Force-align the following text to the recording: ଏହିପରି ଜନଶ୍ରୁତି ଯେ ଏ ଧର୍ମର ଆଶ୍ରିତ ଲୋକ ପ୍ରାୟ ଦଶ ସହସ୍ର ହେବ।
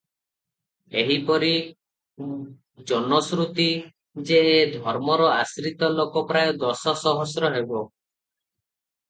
ଏହିପରି 1.01 1.49
ଜନଶ୍ରୁତି 2.91 3.67
ଯେ 4.31 4.41
ଏ 4.55 4.65
ଧର୍ମର 4.79 5.29
ଆଶ୍ରିତ 5.35 5.93
ଲୋକ 6.01 6.25
ପ୍ରାୟ 6.33 6.57
ଦଶ 6.65 6.97
ସହସ୍ର 7.05 7.55
ହେବ। 7.59 7.85